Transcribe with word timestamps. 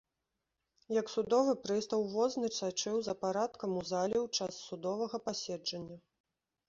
Як 0.99 1.11
судовы 1.15 1.53
прыстаў 1.65 2.01
возны 2.15 2.49
сачыў 2.61 2.97
за 3.09 3.13
парадкам 3.25 3.77
у 3.83 3.87
зале 3.93 4.17
ў 4.25 4.41
час 4.41 4.53
судовага 4.71 5.17
паседжання. 5.29 5.97